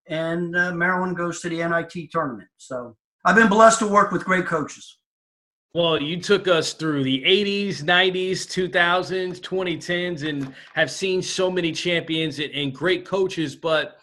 [0.08, 2.48] And uh, Maryland goes to the NIT tournament.
[2.56, 4.98] So I've been blessed to work with great coaches.
[5.74, 11.72] Well, you took us through the 80s, 90s, 2000s, 2010s, and have seen so many
[11.72, 13.56] champions and, and great coaches.
[13.56, 13.98] But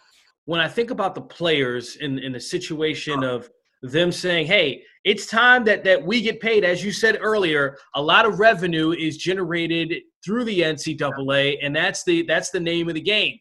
[0.46, 3.48] when I think about the players in, in the situation of
[3.82, 8.02] them saying, hey, it's time that, that we get paid, as you said earlier, a
[8.02, 12.94] lot of revenue is generated through the NCAA, and that's the that's the name of
[12.94, 13.38] the game.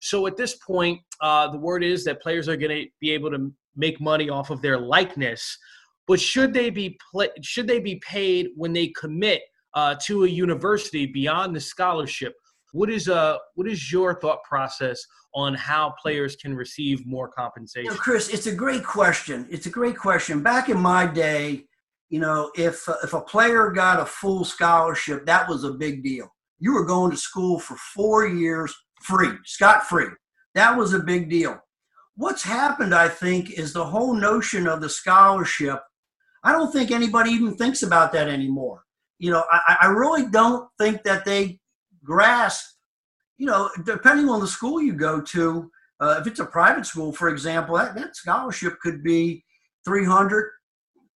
[0.00, 3.30] So at this point, uh, the word is that players are going to be able
[3.30, 5.58] to make money off of their likeness.
[6.06, 9.42] But should they be play, should they be paid when they commit
[9.74, 12.34] uh, to a university beyond the scholarship?
[12.74, 15.00] What is uh what is your thought process
[15.34, 17.86] on how players can receive more compensation?
[17.86, 19.46] You know, Chris, it's a great question.
[19.50, 20.42] It's a great question.
[20.42, 21.64] Back in my day,
[22.10, 26.02] you know, if uh, if a player got a full scholarship, that was a big
[26.02, 26.28] deal.
[26.58, 30.08] You were going to school for four years free, scot free.
[30.54, 31.58] That was a big deal.
[32.16, 35.80] What's happened, I think, is the whole notion of the scholarship
[36.44, 38.84] I don't think anybody even thinks about that anymore.
[39.18, 41.58] You know, I, I really don't think that they
[42.04, 42.64] grasp,
[43.38, 47.12] you know, depending on the school you go to, uh, if it's a private school,
[47.12, 49.44] for example, that, that scholarship could be
[49.84, 50.50] 300,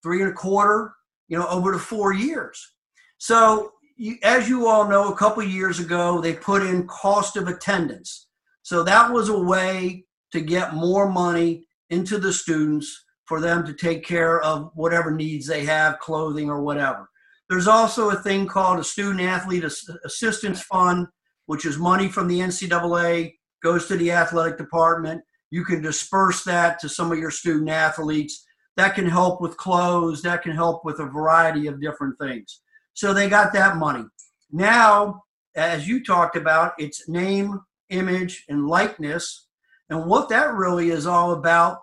[0.03, 0.93] three and a quarter,
[1.29, 2.75] you know, over the four years.
[3.19, 7.49] So, you, as you all know, a couple years ago, they put in cost of
[7.49, 8.29] attendance.
[8.63, 13.73] So that was a way to get more money into the students for them to
[13.73, 17.09] take care of whatever needs they have, clothing or whatever.
[17.49, 19.65] There's also a thing called a Student Athlete
[20.05, 21.07] Assistance Fund,
[21.47, 25.23] which is money from the NCAA, goes to the athletic department.
[25.51, 28.45] You can disperse that to some of your student athletes.
[28.77, 32.61] That can help with clothes, that can help with a variety of different things.
[32.93, 34.05] So they got that money.
[34.53, 35.23] Now,
[35.57, 39.47] as you talked about, it's name, image, and likeness.
[39.91, 41.79] And what that really is all about,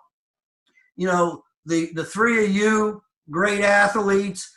[0.96, 4.48] you know, the, the three of you, great athletes,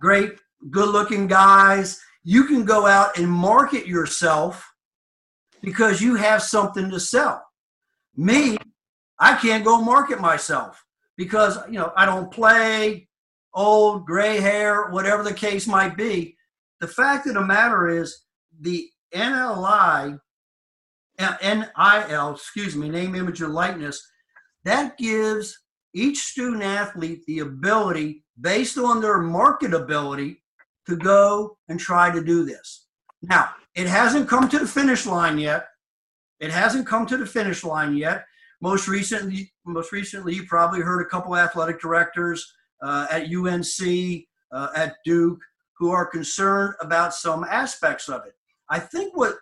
[0.00, 0.32] great
[0.70, 4.66] good looking guys, you can go out and market yourself
[5.62, 7.44] because you have something to sell.
[8.16, 8.56] Me,
[9.18, 10.84] I can't go market myself
[11.16, 13.08] because, you know, I don't play,
[13.52, 16.36] old, gray hair, whatever the case might be.
[16.80, 18.24] The fact of the matter is
[18.60, 20.18] the NLI,
[21.18, 24.04] NIL, excuse me, name, image, and likeness,
[24.64, 25.58] that gives
[25.94, 30.38] each student athlete the ability, based on their marketability,
[30.86, 32.86] to go and try to do this.
[33.22, 35.68] Now, it hasn't come to the finish line yet.
[36.40, 38.24] It hasn't come to the finish line yet.
[38.60, 44.68] Most recently, most recently, you probably heard a couple athletic directors uh, at UNC, uh,
[44.76, 45.40] at Duke,
[45.78, 48.34] who are concerned about some aspects of it.
[48.70, 49.36] I think what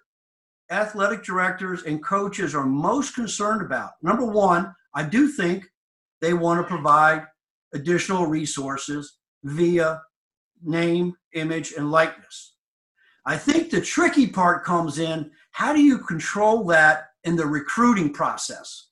[0.71, 5.65] athletic directors and coaches are most concerned about, number one, I do think
[6.21, 7.27] they want to provide
[7.75, 10.01] additional resources via
[10.65, 12.55] name, image, and likeness.
[13.25, 18.13] I think the tricky part comes in how do you control that in the recruiting
[18.13, 18.89] process?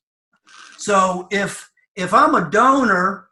[0.76, 3.28] So if if I'm a donor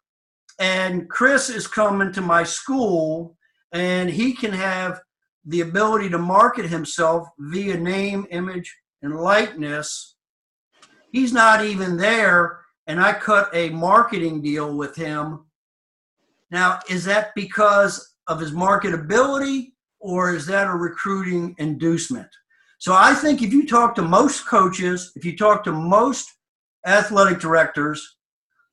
[0.58, 3.36] and Chris is coming to my school
[3.72, 5.00] and he can have
[5.44, 10.16] the ability to market himself via name, image, and likeness,
[11.12, 15.44] he's not even there and I cut a marketing deal with him.
[16.50, 22.28] Now, is that because of his marketability or is that a recruiting inducement?
[22.78, 26.28] So I think if you talk to most coaches, if you talk to most
[26.86, 28.16] athletic directors,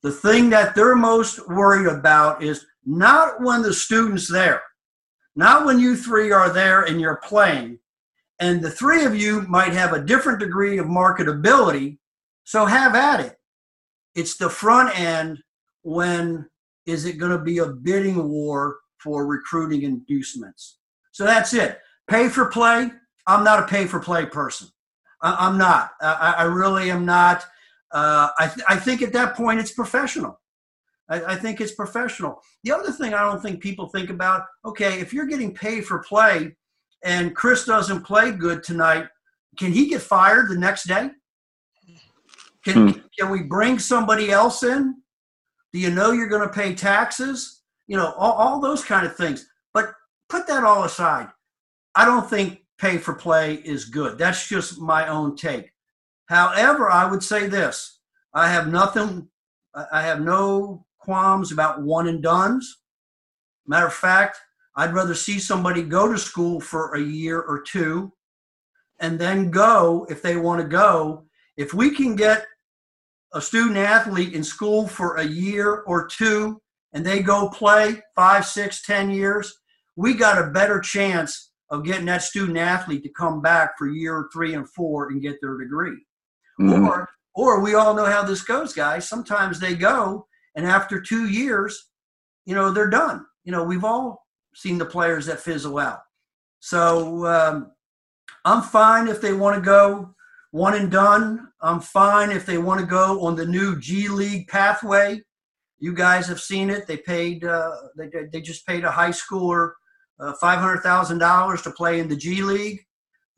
[0.02, 4.62] the thing that they're most worried about is not when the student's there,
[5.34, 7.80] not when you three are there and you're playing.
[8.38, 11.98] And the three of you might have a different degree of marketability,
[12.44, 13.36] so have at it.
[14.14, 15.38] It's the front end
[15.82, 16.48] when
[16.84, 20.78] is it going to be a bidding war for recruiting inducements?
[21.12, 21.78] So that's it.
[22.08, 22.90] Pay for play.
[23.28, 24.66] I'm not a pay for play person.
[25.22, 25.92] I, am not.
[26.02, 27.44] I, I, really am not.
[27.92, 30.40] Uh, I, th- I think at that point it's professional.
[31.08, 32.42] I, I think it's professional.
[32.64, 36.00] The other thing I don't think people think about okay, if you're getting paid for
[36.00, 36.56] play
[37.04, 39.06] and Chris doesn't play good tonight,
[39.56, 41.10] can he get fired the next day?
[42.64, 42.98] Can, hmm.
[43.16, 44.96] can we bring somebody else in?
[45.72, 47.55] Do you know you're going to pay taxes?
[47.86, 49.46] You know, all, all those kind of things.
[49.72, 49.92] But
[50.28, 51.28] put that all aside.
[51.94, 54.18] I don't think pay for play is good.
[54.18, 55.72] That's just my own take.
[56.26, 58.00] However, I would say this
[58.34, 59.28] I have nothing,
[59.92, 62.78] I have no qualms about one and dones.
[63.66, 64.38] Matter of fact,
[64.76, 68.12] I'd rather see somebody go to school for a year or two
[69.00, 71.24] and then go if they want to go.
[71.56, 72.46] If we can get
[73.32, 76.60] a student athlete in school for a year or two
[76.96, 79.54] and they go play five, six, ten years,
[79.96, 84.30] we got a better chance of getting that student athlete to come back for year
[84.32, 85.98] three and four and get their degree.
[86.58, 86.86] Mm-hmm.
[86.86, 89.06] Or, or we all know how this goes, guys.
[89.06, 91.90] Sometimes they go, and after two years,
[92.46, 93.26] you know, they're done.
[93.44, 96.00] You know, we've all seen the players that fizzle out.
[96.60, 97.72] So um,
[98.46, 100.14] I'm fine if they want to go
[100.50, 101.48] one and done.
[101.60, 105.20] I'm fine if they want to go on the new G League pathway.
[105.78, 106.86] You guys have seen it.
[106.86, 107.44] They paid.
[107.44, 109.72] Uh, they they just paid a high schooler
[110.18, 112.84] uh, $500,000 to play in the G League.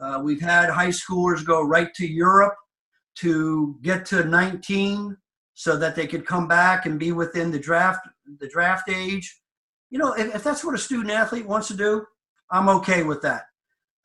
[0.01, 2.55] Uh, we've had high schoolers go right to Europe
[3.17, 5.17] to get to 19
[5.55, 8.07] so that they could come back and be within the draft
[8.39, 9.41] the draft age.
[9.91, 12.05] You know, if, if that's what a student athlete wants to do,
[12.51, 13.45] I'm okay with that.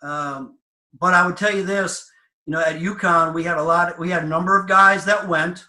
[0.01, 0.57] Um,
[0.99, 2.09] but I would tell you this,
[2.47, 3.99] you know, at UConn we had a lot.
[3.99, 5.67] We had a number of guys that went.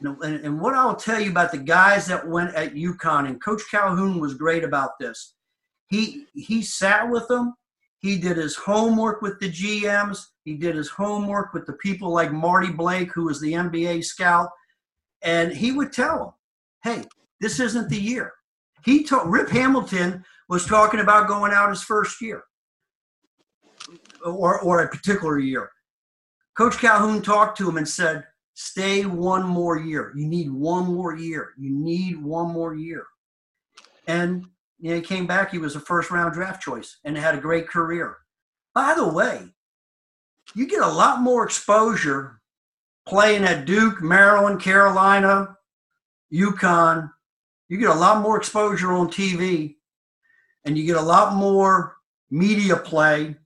[0.00, 3.62] And, and what I'll tell you about the guys that went at UConn, and Coach
[3.70, 5.34] Calhoun was great about this
[5.88, 7.54] he he sat with them.
[8.00, 10.20] He did his homework with the GMs.
[10.44, 14.50] He did his homework with the people like Marty Blake, who was the NBA scout,
[15.22, 16.32] and he would tell them,
[16.84, 17.04] "Hey,
[17.40, 18.34] this isn't the year."
[18.84, 22.44] He told Rip Hamilton was talking about going out his first year,
[24.24, 25.70] or or a particular year.
[26.56, 28.24] Coach Calhoun talked to him and said,
[28.60, 30.12] "Stay one more year.
[30.16, 31.54] You need one more year.
[31.56, 33.06] You need one more year."
[34.08, 34.48] And
[34.80, 35.52] you know, he came back.
[35.52, 38.16] He was a first round draft choice and had a great career.
[38.74, 39.54] By the way,
[40.56, 42.40] you get a lot more exposure
[43.06, 45.56] playing at Duke, Maryland, Carolina,
[46.32, 47.12] UConn.
[47.68, 49.76] You get a lot more exposure on TV,
[50.64, 51.96] and you get a lot more
[52.28, 53.36] media play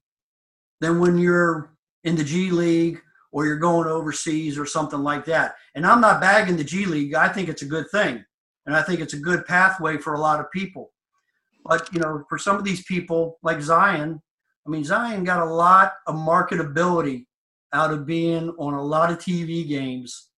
[0.80, 3.02] than when you're in the G League
[3.33, 5.57] or you're going overseas or something like that.
[5.74, 7.14] And I'm not bagging the G League.
[7.14, 8.24] I think it's a good thing.
[8.66, 10.93] And I think it's a good pathway for a lot of people.
[11.64, 14.20] But, you know, for some of these people like Zion,
[14.66, 17.26] I mean, Zion got a lot of marketability
[17.72, 20.28] out of being on a lot of TV games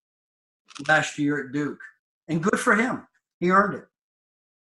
[0.88, 1.80] last year at Duke.
[2.28, 3.07] And good for him.
[3.40, 3.84] He earned it.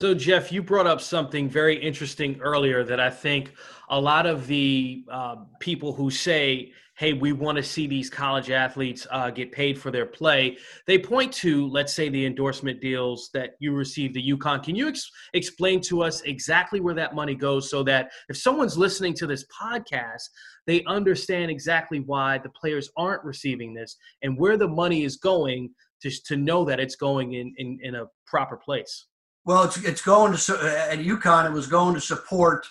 [0.02, 3.54] So, Jeff, you brought up something very interesting earlier that I think
[3.88, 8.52] a lot of the uh, people who say, hey, we want to see these college
[8.52, 13.30] athletes uh, get paid for their play, they point to, let's say, the endorsement deals
[13.34, 14.64] that you received at UConn.
[14.64, 18.78] Can you ex- explain to us exactly where that money goes so that if someone's
[18.78, 20.22] listening to this podcast,
[20.68, 25.72] they understand exactly why the players aren't receiving this and where the money is going
[26.04, 29.08] to, to know that it's going in, in, in a proper place?
[29.46, 31.46] Well, it's, it's going to at UConn.
[31.46, 32.68] It was going to support.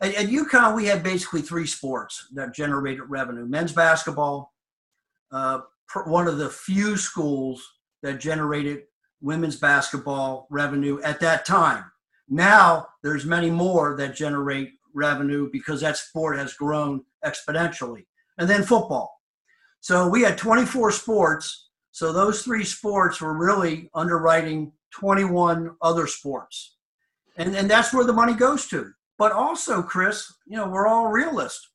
[0.00, 4.52] At, at UConn, we had basically three sports that generated revenue: men's basketball,
[5.32, 5.60] uh,
[6.06, 7.62] one of the few schools
[8.02, 8.82] that generated
[9.20, 11.84] women's basketball revenue at that time.
[12.28, 18.06] Now there's many more that generate revenue because that sport has grown exponentially.
[18.38, 19.20] And then football.
[19.80, 21.68] So we had 24 sports.
[21.92, 26.76] So those three sports were really underwriting 21 other sports.
[27.36, 28.92] And, and that's where the money goes to.
[29.18, 31.70] But also, Chris, you know, we're all realists.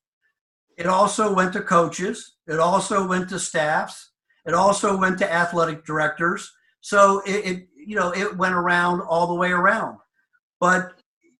[0.76, 2.36] It also went to coaches.
[2.46, 4.12] It also went to staffs.
[4.46, 6.50] It also went to athletic directors.
[6.80, 9.98] So it, it you know, it went around all the way around.
[10.58, 10.92] But,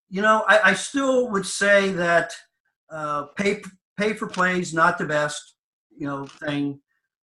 [0.08, 2.32] you know, I, I still would say that
[2.90, 3.62] uh, pay,
[3.98, 5.54] pay for play is not the best,
[5.96, 6.80] you know, thing.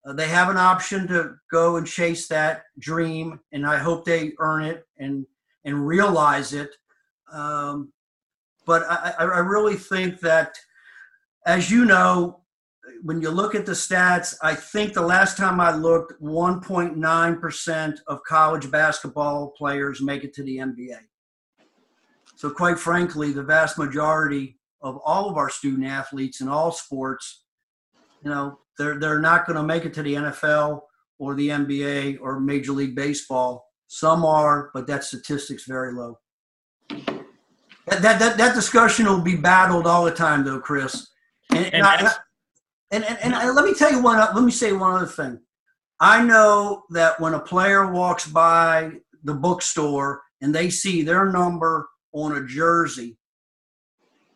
[0.08, 4.34] Uh, they have an option to go and chase that dream, and I hope they
[4.40, 5.26] earn it and
[5.66, 6.70] and realize it.
[7.32, 7.92] Um,
[8.68, 10.56] but I, I really think that,
[11.46, 12.42] as you know,
[13.02, 18.24] when you look at the stats, I think the last time I looked, 1.9% of
[18.24, 21.00] college basketball players make it to the NBA.
[22.36, 27.46] So, quite frankly, the vast majority of all of our student athletes in all sports,
[28.24, 30.82] you know, they're they're not going to make it to the NFL
[31.20, 33.66] or the NBA or Major League Baseball.
[33.88, 36.20] Some are, but that statistic's very low.
[37.88, 41.08] That, that, that, discussion will be battled all the time, though, Chris.
[41.52, 42.12] And, and, and, I,
[42.92, 44.18] and, and, and let me tell you one.
[44.18, 45.40] Let me say one other thing.
[46.00, 48.92] I know that when a player walks by
[49.24, 53.18] the bookstore and they see their number on a jersey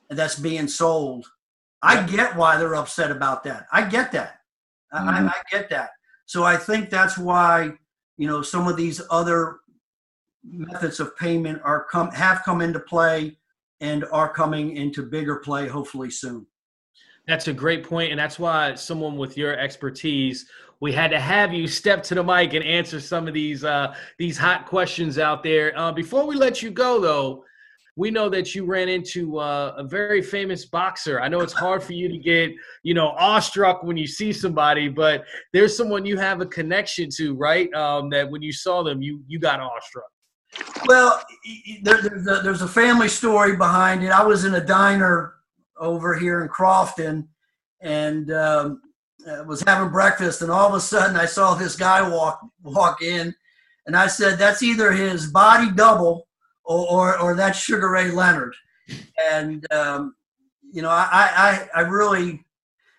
[0.10, 1.26] that's being sold,
[1.82, 3.68] I get why they're upset about that.
[3.72, 4.40] I get that.
[4.94, 5.10] Mm-hmm.
[5.10, 5.92] I, I get that.
[6.26, 7.74] So I think that's why
[8.18, 9.58] you know some of these other
[10.44, 13.38] methods of payment are come have come into play
[13.82, 16.46] and are coming into bigger play hopefully soon.
[17.28, 20.48] That's a great point, and that's why someone with your expertise,
[20.80, 23.94] we had to have you step to the mic and answer some of these uh,
[24.18, 25.78] these hot questions out there.
[25.78, 27.44] Uh, before we let you go, though,
[27.96, 31.22] we know that you ran into uh, a very famous boxer.
[31.22, 32.52] I know it's hard for you to get,
[32.84, 37.36] you know, awestruck when you see somebody, but there's someone you have a connection to,
[37.36, 37.72] right?
[37.74, 40.06] Um, that when you saw them, you you got awestruck.
[40.88, 41.22] Well,
[41.84, 44.12] there, there's, a, there's a family story behind it.
[44.12, 45.36] I was in a diner
[45.78, 47.28] over here in Crofton,
[47.82, 48.82] and um,
[49.46, 53.34] was having breakfast, and all of a sudden I saw this guy walk walk in,
[53.88, 56.28] and I said, "That's either his body double."
[56.64, 58.56] or, or, or that's Sugar Ray Leonard.
[59.32, 60.16] And, um,
[60.72, 62.44] you know, I, I, I really,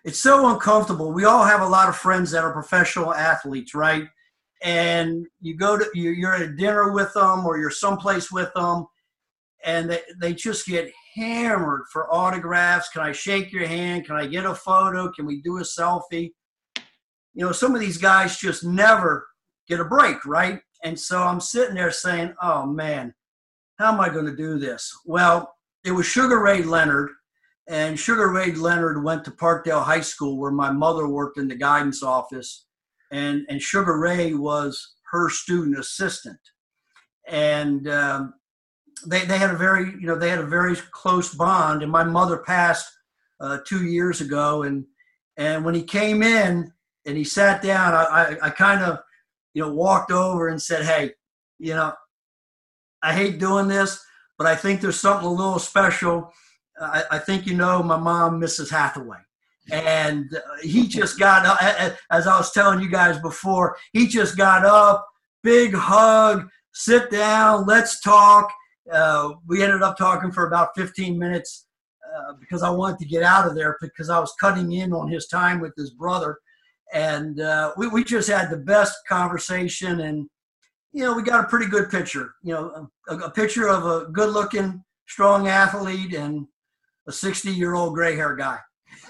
[0.03, 1.11] it's so uncomfortable.
[1.11, 4.03] We all have a lot of friends that are professional athletes, right?
[4.63, 8.85] And you go to, you're at dinner with them or you're someplace with them
[9.65, 12.89] and they, they just get hammered for autographs.
[12.89, 14.05] Can I shake your hand?
[14.05, 15.11] Can I get a photo?
[15.11, 16.31] Can we do a selfie?
[17.33, 19.27] You know, some of these guys just never
[19.67, 20.59] get a break, right?
[20.83, 23.13] And so I'm sitting there saying, oh man,
[23.79, 24.91] how am I going to do this?
[25.05, 25.53] Well,
[25.83, 27.09] it was Sugar Ray Leonard,
[27.67, 31.55] and Sugar Ray Leonard went to Parkdale High School where my mother worked in the
[31.55, 32.65] guidance office,
[33.13, 36.39] and, and Sugar Ray was her student assistant.
[37.27, 38.33] And um,
[39.05, 41.83] they, they had a very, you know, they had a very close bond.
[41.83, 42.91] And my mother passed
[43.39, 44.85] uh, two years ago, and
[45.37, 46.71] and when he came in
[47.05, 48.99] and he sat down, I, I, I kind of,
[49.53, 51.11] you know, walked over and said, "Hey,
[51.59, 51.93] you know,
[53.01, 54.03] I hate doing this,
[54.37, 56.31] but I think there's something a little special.
[56.79, 58.69] I, I think you know my mom, Mrs.
[58.69, 59.19] Hathaway.
[59.71, 60.29] And
[60.61, 61.57] he just got up,
[62.11, 65.07] as I was telling you guys before, he just got up,
[65.41, 68.51] big hug, sit down, let's talk.
[68.91, 71.67] Uh, we ended up talking for about 15 minutes.
[72.13, 75.07] uh, because I wanted to get out of there because I was cutting in on
[75.07, 76.37] his time with his brother.
[76.93, 80.01] And uh, we, we just had the best conversation.
[80.01, 80.27] And,
[80.91, 84.11] you know, we got a pretty good picture, you know, a, a picture of a
[84.11, 86.45] good looking, strong athlete and
[87.07, 88.59] a 60 year old gray hair guy.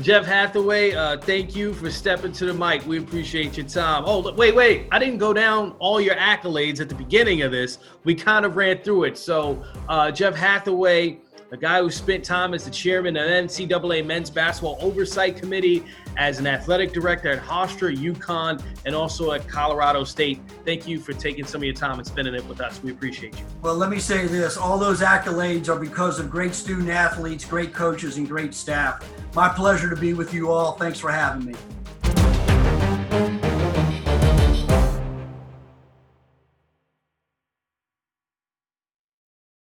[0.00, 2.84] Jeff Hathaway, uh, thank you for stepping to the mic.
[2.86, 4.02] We appreciate your time.
[4.06, 4.88] Oh, wait, wait.
[4.90, 7.78] I didn't go down all your accolades at the beginning of this.
[8.04, 9.16] We kind of ran through it.
[9.18, 11.18] So, uh, Jeff Hathaway,
[11.50, 15.84] a guy who spent time as the chairman of NCAA Men's Basketball Oversight Committee,
[16.16, 20.40] as an athletic director at Hofstra, UConn, and also at Colorado State.
[20.64, 22.82] Thank you for taking some of your time and spending it with us.
[22.82, 23.44] We appreciate you.
[23.62, 27.72] Well, let me say this all those accolades are because of great student athletes, great
[27.72, 29.08] coaches, and great staff.
[29.34, 30.72] My pleasure to be with you all.
[30.72, 31.54] Thanks for having me.